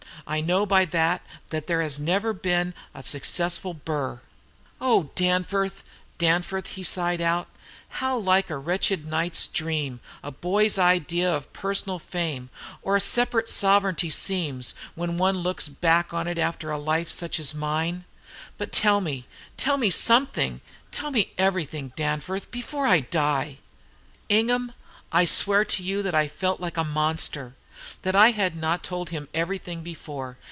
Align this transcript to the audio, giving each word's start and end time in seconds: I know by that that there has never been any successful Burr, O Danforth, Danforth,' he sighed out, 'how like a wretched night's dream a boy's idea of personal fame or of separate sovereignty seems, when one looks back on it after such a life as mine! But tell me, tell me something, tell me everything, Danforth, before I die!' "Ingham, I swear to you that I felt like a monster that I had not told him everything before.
I 0.27 0.39
know 0.39 0.65
by 0.65 0.85
that 0.85 1.23
that 1.49 1.67
there 1.67 1.81
has 1.81 1.99
never 1.99 2.31
been 2.31 2.73
any 2.95 3.03
successful 3.03 3.73
Burr, 3.73 4.21
O 4.79 5.09
Danforth, 5.15 5.83
Danforth,' 6.19 6.67
he 6.67 6.83
sighed 6.83 7.19
out, 7.19 7.49
'how 7.89 8.17
like 8.17 8.49
a 8.49 8.57
wretched 8.57 9.05
night's 9.05 9.45
dream 9.47 9.99
a 10.23 10.31
boy's 10.31 10.77
idea 10.77 11.29
of 11.33 11.51
personal 11.51 11.99
fame 11.99 12.49
or 12.81 12.95
of 12.95 13.01
separate 13.03 13.49
sovereignty 13.49 14.09
seems, 14.09 14.73
when 14.95 15.17
one 15.17 15.39
looks 15.39 15.67
back 15.67 16.13
on 16.13 16.27
it 16.27 16.37
after 16.37 16.67
such 16.69 16.77
a 16.79 16.81
life 16.81 17.23
as 17.39 17.53
mine! 17.53 18.05
But 18.57 18.71
tell 18.71 19.01
me, 19.01 19.25
tell 19.57 19.75
me 19.75 19.89
something, 19.89 20.61
tell 20.93 21.11
me 21.11 21.33
everything, 21.37 21.91
Danforth, 21.97 22.51
before 22.51 22.87
I 22.87 23.01
die!' 23.01 23.57
"Ingham, 24.29 24.71
I 25.11 25.25
swear 25.25 25.65
to 25.65 25.83
you 25.83 26.01
that 26.03 26.15
I 26.15 26.29
felt 26.29 26.61
like 26.61 26.77
a 26.77 26.85
monster 26.85 27.55
that 28.03 28.15
I 28.15 28.29
had 28.31 28.55
not 28.55 28.83
told 28.83 29.09
him 29.09 29.27
everything 29.33 29.81
before. 29.81 30.37